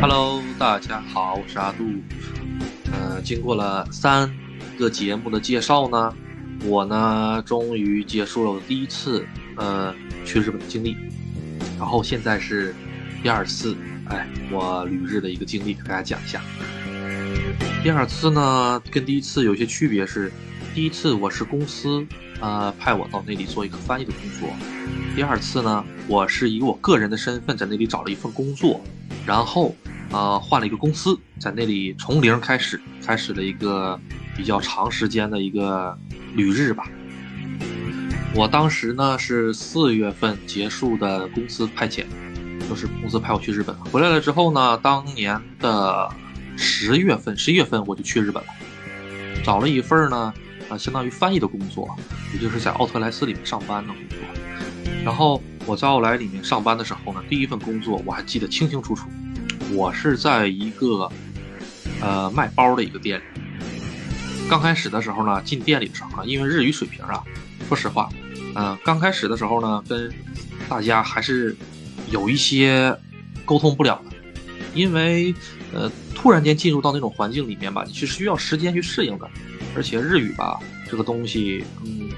[0.00, 1.84] Hello，大家好，我是阿杜。
[2.90, 4.32] 呃，经过了三
[4.78, 6.16] 个节目的介绍呢，
[6.64, 9.22] 我呢终于结束了我第一次
[9.56, 9.94] 呃
[10.24, 10.96] 去日本的经历，
[11.78, 12.74] 然后现在是
[13.22, 13.76] 第二次，
[14.06, 16.40] 哎，我旅日的一个经历，给大家讲一下。
[17.82, 20.32] 第二次呢，跟第一次有些区别是，
[20.74, 22.06] 第一次我是公司
[22.40, 24.48] 呃派我到那里做一个翻译的工作，
[25.14, 28.80] 第二次呢，我是以我个人的身份在那里找了一份工作，
[29.30, 29.72] 然后
[30.10, 33.96] 呃换了一个公司，在那里从零开始，开始了一个
[34.36, 35.96] 比较长时间的一个
[36.34, 36.88] 旅日吧。
[38.34, 42.04] 我当时呢是四月份结束的公司派遣，
[42.68, 46.10] 就是公司派我去日本，回来了之后呢，当年的。
[46.62, 48.48] 十月份，十一月份我就去日本了，
[49.42, 50.34] 找了一份呢，
[50.68, 51.88] 啊，相当于翻译的工作，
[52.34, 54.18] 也就是在奥特莱斯里面上班的工作。
[55.02, 59.08] 然后我在奥莱里面上班的时候呢，第一份工作我还记得清清楚楚，
[59.72, 61.10] 我是在一个
[62.00, 63.24] 呃卖包的一个店里。
[64.48, 67.22] 刚开始的时候呢，进店里的时候啊，因为日语水平啊，
[67.68, 68.08] 说实话，
[68.54, 70.12] 嗯，刚开始的时候呢，跟
[70.68, 71.56] 大家还是
[72.10, 72.96] 有一些
[73.44, 74.16] 沟通不了的，
[74.74, 75.34] 因为
[75.72, 75.90] 呃。
[76.12, 79.26] 突然间进入到那种环境里面吧，你是需要时间去适应的，
[79.74, 82.10] 而且日语吧这个东西，嗯，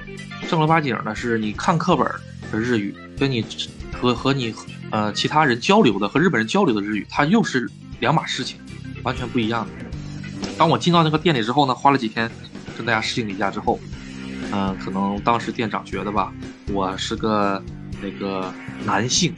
[0.49, 2.05] 正儿八经的是你看课本
[2.51, 3.45] 的日语，跟你
[3.93, 4.53] 和和你
[4.93, 8.61] 呃其他人交流的和日本人交流的日语，它又是两码事情，
[9.03, 10.51] 完全不一样的。
[10.57, 12.31] 当我进到那个店里之后呢，花了几天
[12.77, 13.81] 跟大家适应一下之后，
[14.53, 16.33] 嗯，可能当时店长觉得吧，
[16.73, 17.61] 我是个
[18.01, 18.53] 那个
[18.85, 19.35] 男性，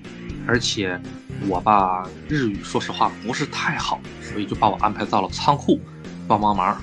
[0.47, 1.01] 而且。
[1.49, 5.81] 我吧，日语说实话不是太好，所以就把我安排到了仓库
[6.29, 6.81] 帮帮忙。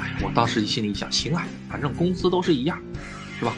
[0.00, 2.78] 哎，我当时心里想，行啊，反正工资都是一样，
[3.38, 3.52] 是吧？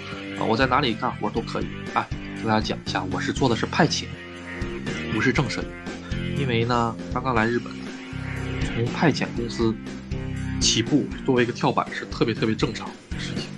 [0.49, 1.67] 我在哪里干活都可以。
[1.93, 2.05] 哎，
[2.37, 4.07] 跟大家讲一下，我是做的是派遣，
[5.17, 5.67] 不是正式的。
[6.39, 7.73] 因为呢，刚刚来日本，
[8.67, 9.75] 从派遣公司
[10.61, 13.49] 起步作为一个跳板是特别特别正常的事情。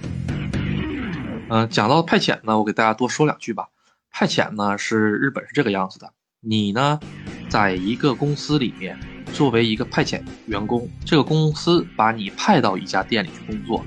[1.50, 3.66] 嗯，讲到派遣呢，我给大家多说两句吧。
[4.12, 6.12] 派遣呢是日本是这个样子的。
[6.40, 7.00] 你呢，
[7.48, 8.96] 在一个公司里面
[9.32, 13.84] 作为一个派遣员工，这个公司把你派到一家店里去工作，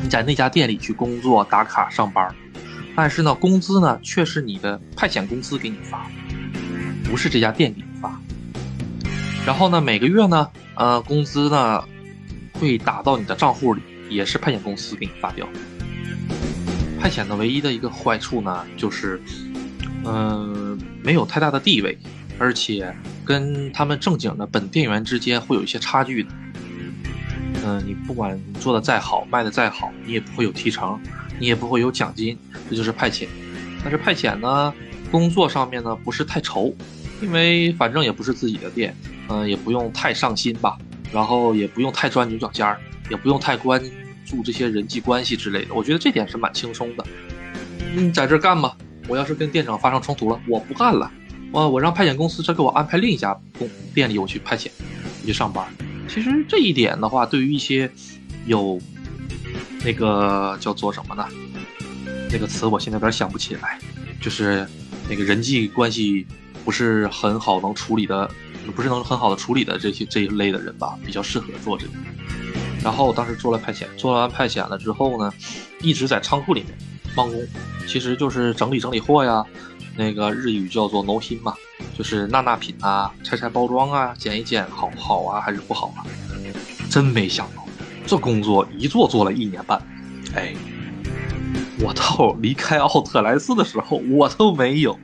[0.00, 2.32] 你在那家店里去工作打卡上班，
[2.94, 6.08] 但是呢，工资呢却是你的派遣公司给你发，
[7.08, 8.20] 不是这家店给你发。
[9.46, 11.84] 然后呢，每个月呢，呃，工资呢
[12.54, 15.48] 会打到你的账户里，也是派遣公司给你发掉。
[17.00, 19.20] 派遣的唯一的一个坏处呢，就是，
[20.04, 20.78] 嗯。
[21.02, 21.96] 没有太大的地位，
[22.36, 22.92] 而且
[23.24, 26.30] 跟他们正经的本店员之间会有一些差距的。
[27.64, 31.00] 嗯，你不管做的再好，卖的再好，你也不会有提成，
[31.38, 32.36] 你也不会有奖金，
[32.68, 33.28] 这就是派遣。
[33.86, 34.74] 但是派遣呢，
[35.12, 36.74] 工作上面呢不是太愁，
[37.22, 38.92] 因为反正也不是自己的店，
[39.28, 40.76] 嗯，也不用太上心吧，
[41.12, 43.80] 然后也不用太钻牛角尖儿，也不用太关
[44.24, 45.72] 注这些人际关系之类的。
[45.72, 47.06] 我觉得这点是蛮轻松的。
[47.94, 48.76] 你在这干吧。
[49.06, 51.08] 我要是跟店长发生冲突了，我不干了，
[51.52, 54.66] 我我让派遣公司再给我安排另一家公店里我去派遣，
[55.22, 55.64] 我去上班。
[56.08, 57.88] 其实这一点的话，对于一些
[58.46, 58.80] 有
[59.84, 61.24] 那个叫做什么呢？
[62.30, 63.78] 那个词我现在有点想不起来，
[64.20, 64.66] 就是
[65.08, 66.26] 那个人际关系
[66.64, 68.30] 不是很好能处理的，
[68.74, 71.92] 不是能很好的处理的这些这一类的人吧，比较适合做这个。
[72.82, 75.32] 然后当时做了派遣，做完派遣了之后呢，
[75.80, 76.76] 一直在仓库里面。
[77.14, 77.40] 帮工
[77.86, 79.42] 其实就是整理整理货呀，
[79.96, 81.54] 那个日语叫做 “no 心”嘛，
[81.96, 86.04] 就是纳纳品啊，拆拆包装啊，剪一剪，好好啊还是不好啊？
[86.90, 87.66] 真没想到，
[88.06, 89.80] 这工作一做做了一年半，
[90.34, 90.54] 哎，
[91.78, 94.98] 我到离开奥特莱斯的时候，我都没有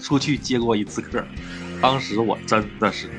[0.00, 1.22] 出去接过一次客，
[1.80, 3.10] 当时我真的是，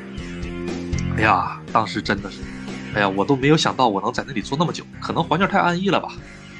[1.15, 2.39] 哎呀，当时真的是，
[2.95, 6.09] 哎呀，我都没有想到我能在那里坐那么久，可能环境太安逸了吧。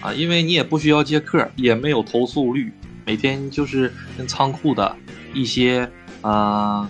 [0.02, 2.72] 啊，因为你也不需要接客，也没有投诉率，
[3.06, 4.96] 每天就是跟仓库的
[5.34, 5.90] 一些
[6.22, 6.90] 啊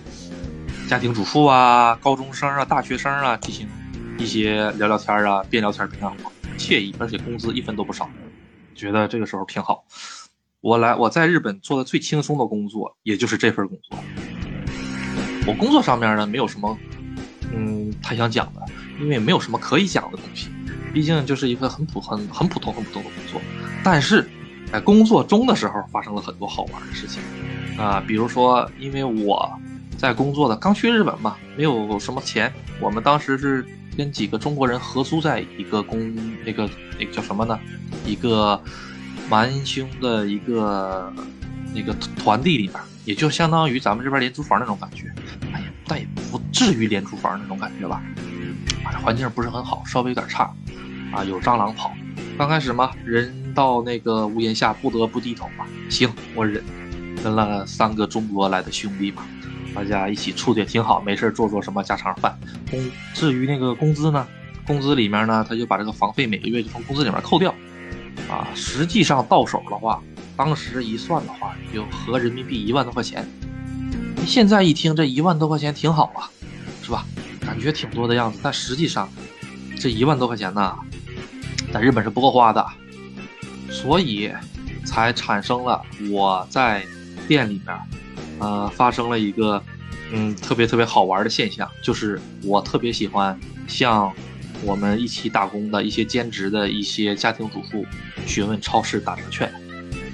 [0.86, 3.66] 家庭主妇啊、高中生啊、大学生啊进行
[4.16, 8.08] 一些聊聊天啊，边聊天边干活，惬意，而且工资一分都不少，
[8.80, 9.84] 觉得这个时候挺好。
[10.62, 13.98] 我来我在日本做的最轻松的工作，也就是这份工作。
[15.46, 16.76] 我工作上面呢，没有什么
[17.54, 18.64] 嗯太想讲的，
[18.98, 20.48] 因为没有什么可以讲的东西。
[20.92, 23.40] 毕竟就是一个很普很很普通很普通的工作，
[23.84, 24.28] 但是
[24.72, 27.22] 在工作中的时候发生了很多好玩的事情
[27.78, 29.50] 啊，比如说，因为我
[29.96, 33.64] 在工作的刚去日本嘛，没有什么钱，我们当时是
[33.96, 36.14] 跟几个中国人合租在一个公
[36.44, 37.58] 那个那个叫什么呢？
[38.06, 38.62] 一个
[39.28, 41.12] 蛮凶的一个
[41.74, 45.12] 那个团地里面，也就相当于咱们这边廉租房那种感觉。
[45.52, 48.02] 哎呀，但也不至于廉租房那种感觉吧。
[48.84, 50.52] 啊，环境不是很好，稍微有点差。
[51.12, 51.92] 啊，有蟑螂跑。
[52.38, 55.66] 刚开始嘛，人到那个屋檐下不得不低头嘛。
[55.88, 56.62] 行，我忍。
[57.22, 59.26] 跟了三个中国来的兄弟嘛，
[59.74, 62.38] 大家一起处的也挺好，没事做做什么家常饭。
[62.70, 64.26] 工至于那个工资呢，
[64.66, 67.54] 工资里面呢，他就把这个房费每个月就从工资里面扣掉。
[68.28, 70.02] 啊，实际上到手的话，
[70.36, 73.26] 当时一算的话，就合人民币一万多块钱。
[74.26, 76.30] 现在一听这一万多块钱挺好啊，
[76.82, 77.04] 是吧？
[77.40, 79.08] 感觉挺多的样子，但实际上
[79.78, 80.76] 这一万多块钱呢？
[81.72, 82.64] 在日本是不够花的，
[83.70, 84.30] 所以
[84.84, 85.80] 才产生了
[86.10, 86.84] 我在
[87.26, 87.76] 店里面，
[88.40, 89.62] 呃，发生了一个
[90.12, 93.38] 嗯特别特别好玩的现象，就是我特别喜欢
[93.68, 94.12] 向
[94.64, 97.86] 我们一起打工的一些兼职的一些家庭主妇
[98.26, 99.52] 询问超市打折券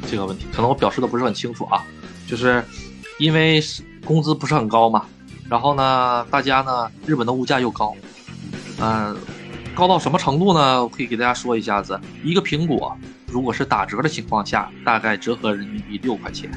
[0.06, 0.44] 这个问题。
[0.52, 1.82] 可能我表示的不是很清楚啊，
[2.26, 2.62] 就是
[3.18, 3.62] 因为
[4.04, 5.06] 工资不是很高嘛，
[5.48, 7.96] 然后呢，大家呢，日本的物价又高，
[8.80, 9.16] 嗯。
[9.74, 10.82] 高到什么程度呢？
[10.82, 12.96] 我可以给大家说一下子，一个苹果
[13.26, 16.50] 如果是打折的情况下，大概折合人民币六块钱，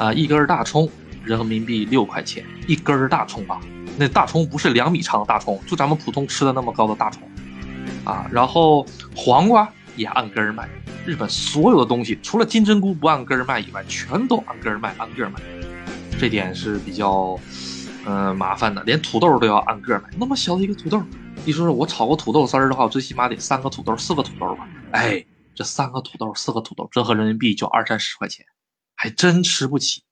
[0.00, 0.88] 啊，一根大葱
[1.22, 3.60] 人民币六块钱一根大葱啊，
[3.98, 7.22] 那大葱不是两米长的大葱，就咱们普通吃的那么高的大葱，
[8.02, 10.66] 啊，然后黄瓜也按根儿卖，
[11.04, 15.38] 日本所有的东西除了金针菇不按根儿卖以外，全都按根儿卖，按个儿卖，
[16.18, 17.38] 这点是比较，
[18.06, 21.02] 嗯，麻烦的，连土豆都要按个儿卖，那么小的一个土豆。
[21.44, 24.66] 你说说我炒个土豆丝儿的话，我最起码得三个土豆、四个土豆吧？
[24.92, 25.22] 哎，
[25.54, 28.46] 这三个土豆、四个土豆，折合人民币就二三十块钱，
[29.02, 30.02] 还真吃不起。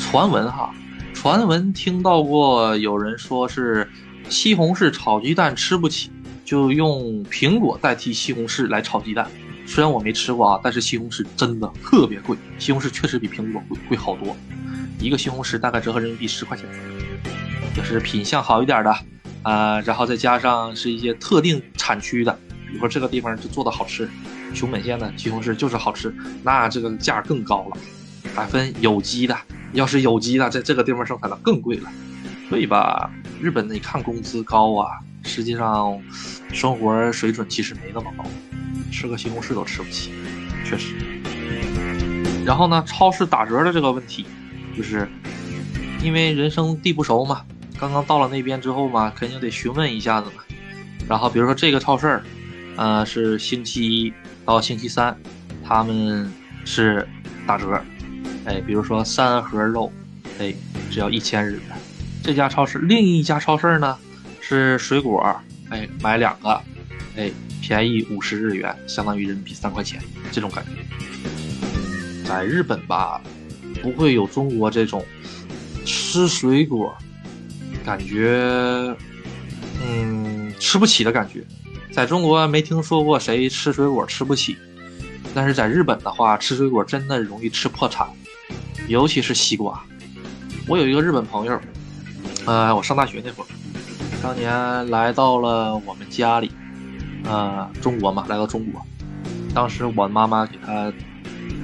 [0.00, 0.74] 传闻哈，
[1.12, 3.86] 传闻听到过有人说是
[4.30, 6.10] 西红柿炒鸡蛋吃不起，
[6.46, 9.30] 就用苹果代替西红柿来炒鸡蛋。
[9.66, 14.34] 虽然我没吃过啊，但是西红柿真的特别贵，西红柿确实比苹果贵贵好多。
[14.98, 16.66] 一个西红柿大概折合人民币十块钱，
[17.76, 18.96] 就是品相好一点的。
[19.42, 22.32] 啊，然后再加上是一些特定产区的，
[22.66, 24.08] 比如说这个地方就做的好吃，
[24.56, 26.12] 熊本县的西红柿就是好吃，
[26.42, 27.76] 那这个价更高了，
[28.34, 29.36] 还分有机的，
[29.74, 31.90] 要是有机的，在这个地方生产的更贵了。
[32.48, 34.88] 所以吧，日本你看工资高啊，
[35.22, 36.00] 实际上
[36.52, 38.24] 生活水准其实没那么高，
[38.90, 40.10] 吃个西红柿都吃不起，
[40.64, 40.94] 确实。
[42.46, 44.24] 然后呢，超市打折的这个问题，
[44.76, 45.06] 就是
[46.02, 47.44] 因为人生地不熟嘛。
[47.78, 50.42] 刚刚到了那边之后嘛，肯定得询问一下子嘛。
[51.06, 52.22] 然后比如说这个超市，
[52.76, 54.12] 呃，是星期一
[54.46, 55.14] 到星期三，
[55.62, 56.32] 他们
[56.64, 57.06] 是
[57.46, 57.78] 打折。
[58.44, 59.92] 哎，比如说三盒肉，
[60.38, 60.54] 哎，
[60.88, 61.62] 只要一千日元。
[62.22, 63.98] 这家超市，另一家超市呢
[64.40, 65.36] 是水果，
[65.68, 66.60] 哎，买两个，
[67.16, 70.00] 哎，便宜五十日元，相当于人民币三块钱，
[70.30, 70.70] 这种感觉。
[72.24, 73.20] 在日本吧，
[73.82, 75.04] 不会有中国这种
[75.84, 76.96] 吃水果。
[77.84, 78.96] 感觉，
[79.80, 81.44] 嗯，吃不起的感觉，
[81.92, 84.56] 在中国没听说过谁吃水果吃不起，
[85.34, 88.06] 但是在日本的话，吃水果真的容易吃破产，
[88.88, 89.82] 尤其是西瓜。
[90.68, 91.60] 我有一个日本朋友，
[92.44, 93.46] 呃，我上大学那会儿，
[94.22, 96.50] 当年来到了我们家里，
[97.24, 98.84] 呃，中国嘛，来到中国，
[99.54, 100.92] 当时我妈妈给他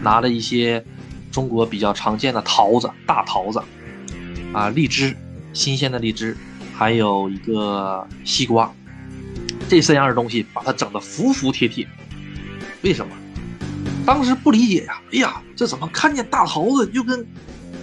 [0.03, 0.85] 拿了一些
[1.31, 3.63] 中国比较常见的桃子，大桃子，
[4.53, 5.17] 啊，荔枝。
[5.55, 6.35] 新鲜的荔枝，
[6.75, 8.73] 还有一个西瓜，
[9.73, 11.89] 这三样东西把它整得服服帖帖。
[12.83, 13.17] 为什么？
[14.05, 15.01] 当时不理解呀！
[15.11, 17.27] 哎呀，这怎么看见大桃子就跟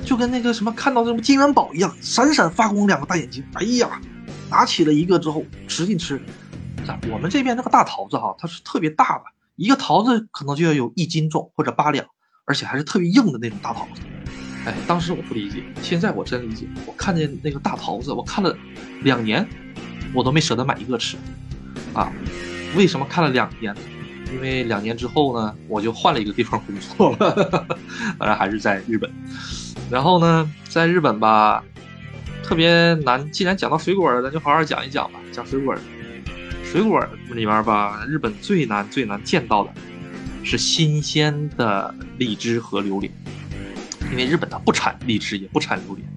[0.06, 3.44] 就跟那个什么看到什么金元宝一样，闪闪发光两个大眼睛。
[3.56, 4.00] 哎呀，
[4.52, 6.22] 拿起了一个之后使劲吃。
[7.12, 9.24] 我们这边那个大桃子哈，它是特别大的，
[9.56, 12.06] 一个桃子可能就要有一斤重或者八两，
[12.46, 14.02] 而且还是特别硬的那种大桃子。
[14.68, 16.68] 哎，当时我不理解，现在我真理解。
[16.86, 18.56] 我看见那个大桃子，我看了
[19.02, 19.44] 两年，
[20.14, 21.18] 我都没舍得买一个吃。
[21.94, 22.12] 啊，
[22.76, 23.76] 为什么看了两年？
[24.32, 27.68] 因为两年之后呢，我就换了一个地方工作了，
[28.20, 29.10] 当然还是在日本。
[29.90, 31.64] 然后呢，在日本吧，
[32.44, 33.32] 特别难。
[33.32, 35.20] 既然讲到水果了，咱就好好讲一讲吧。
[35.32, 35.76] 讲水果，
[36.64, 39.72] 水果里面吧，日本最难最难见到的
[40.44, 43.12] 是新鲜的荔枝和榴莲。
[44.12, 46.08] 因为日本它不产荔枝，也不产榴莲，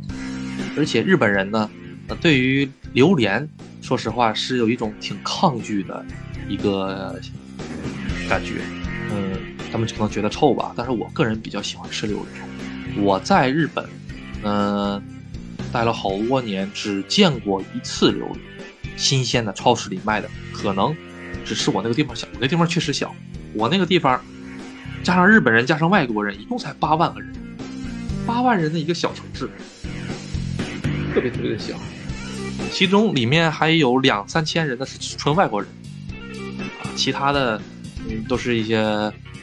[0.76, 1.70] 而且日本人呢，
[2.08, 3.48] 呃，对于榴莲，
[3.82, 6.02] 说实话是有一种挺抗拒的
[6.48, 7.20] 一个
[8.28, 8.62] 感觉，
[9.10, 9.36] 嗯，
[9.70, 13.04] 他们可能觉得臭吧，但是我个人比较喜欢吃榴莲。
[13.04, 13.84] 我在日本，
[14.44, 15.02] 嗯，
[15.72, 18.38] 待了好多年，只见过一次榴莲，
[18.96, 20.94] 新鲜的，超市里卖的，可能
[21.44, 23.14] 只是我那个地方小，我那地方确实小，
[23.52, 24.18] 我那个地方
[25.02, 27.32] 加上日本人加上外国人，一共才八万个人。
[28.24, 29.50] 八万人的一个小城市，
[31.12, 31.74] 特别特别的小。
[32.72, 35.70] 其中里面还有两三千人的是纯外国人，
[36.96, 37.60] 其他的
[38.08, 38.78] 嗯都是一些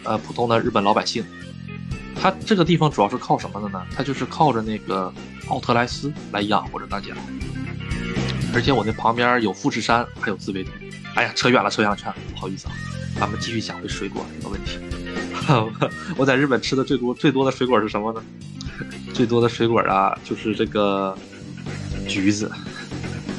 [0.04, 1.24] 呃普通的日本老百姓。
[2.20, 3.86] 他这个地方主要是靠什么的呢？
[3.96, 5.14] 他就是靠着那个
[5.48, 7.10] 奥特莱斯来养活着大家。
[8.52, 10.74] 而且我那旁边有富士山，还有自卫队。
[11.14, 11.98] 哎呀，扯远了，扯远了，
[12.34, 12.74] 不好意思啊。
[13.20, 14.80] 咱们继续讲回水果这个问题。
[16.18, 18.22] 我在日本吃的最多最多的水果是什么呢？
[19.14, 21.16] 最多的水果啊，就是这个
[22.08, 22.52] 橘子。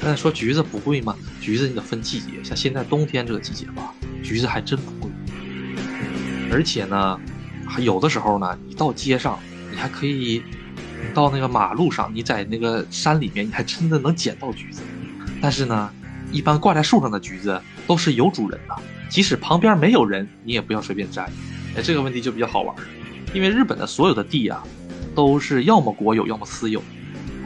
[0.03, 1.15] 那说橘子不贵吗？
[1.41, 3.93] 橘子你得分季节，像现在冬天这个季节吧，
[4.23, 5.11] 橘子还真不贵。
[6.51, 7.21] 而且呢，
[7.67, 9.39] 还有的时候呢，你到街上，
[9.71, 10.43] 你还可以
[11.15, 14.81] 到那个马路上，你在那个山里面，你还真的能捡到橘子。
[15.41, 15.91] 但是呢，
[16.33, 18.75] 一般挂在树上的橘子都是有主人的，
[19.11, 21.29] 即使旁边没有人，你也不要随便摘。
[21.77, 22.75] 哎，这个问题就比较好玩，
[23.35, 24.63] 因为日本的所有的地啊，
[25.15, 26.83] 都是要么国有，要么私有。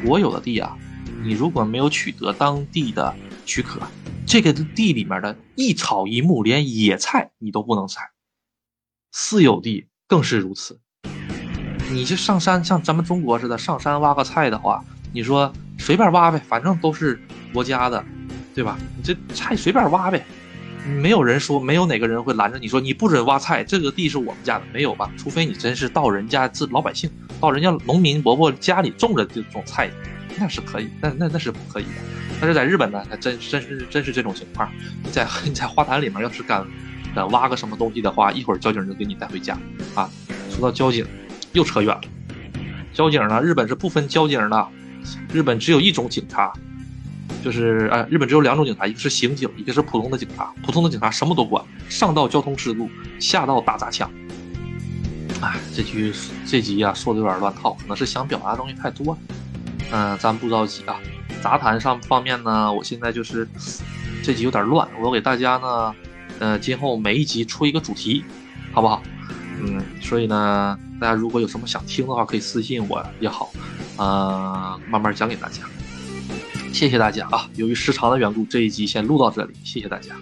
[0.04, 0.76] 国有的地啊，
[1.25, 3.14] 你如果没有取得当地的
[3.47, 3.81] 许可，
[4.26, 8.11] 这个地里面的一草一木，连野菜你都不能采。
[9.11, 10.78] 私有地更是如此，
[11.90, 17.19] 你就上山，像咱们中国似的上山挖个菜的话，你说随便挖呗，反正都是
[17.54, 18.04] 国家的，
[18.54, 18.76] 对吧？
[18.95, 20.23] 你这菜随便挖呗。
[20.87, 25.11] 没有人说，没有哪个人会拦着你说你不准挖菜，这个地是我们家的，没有吧？
[25.16, 29.90] 除非你真是到人家自老百姓，到人家农民伯伯家里种着这种菜，
[30.38, 31.91] 那是可以，那那那是不可以的。
[32.41, 34.71] 但是在日本呢，还真真是真是这种情况。
[35.03, 36.67] 你在你在花坛里面要是敢
[37.14, 39.57] 敢挖个什么东西的话，一会儿交警就给你带回家
[39.95, 40.09] 啊。
[40.50, 41.07] 说到交警，
[41.53, 42.03] 又扯远了。
[42.93, 44.69] 交警呢，日本是不分交警的，
[45.33, 46.53] 日本只有一种警察。
[47.43, 50.53] 就是呃，日本只有两种警察，一个是刑警，一个是普通的警察。
[50.62, 52.88] 普通的警察什么都管，上到交通事故，
[53.21, 54.11] 下到打砸抢。
[55.43, 56.12] 哎， 这句
[56.47, 59.19] 这集啊说的有点乱套，可能是想表达的东西太多了。
[59.94, 60.98] 嗯，咱不着急啊。
[61.40, 63.46] 杂谈上方面呢，我现在就是
[64.24, 65.94] 这集有点乱，我给大家呢，
[66.40, 68.24] 呃，今后每一集出一个主题，
[68.72, 69.00] 好不好？
[69.62, 73.52] 嗯，所以呢，大家如果有什么想听的话，可以私信我也好，
[73.96, 75.62] 呃，慢慢讲给大家。
[76.72, 77.48] 谢谢大家啊！
[77.54, 79.54] 由于时长的缘故，这一集先录到这里。
[79.62, 80.16] 谢谢大家。